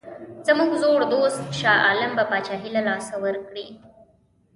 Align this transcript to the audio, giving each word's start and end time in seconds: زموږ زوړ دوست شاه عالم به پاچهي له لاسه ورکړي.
زموږ 0.47 0.71
زوړ 0.81 0.99
دوست 1.13 1.41
شاه 1.59 1.81
عالم 1.87 2.11
به 2.17 2.23
پاچهي 2.31 2.69
له 2.75 2.81
لاسه 2.87 3.15
ورکړي. 3.23 3.67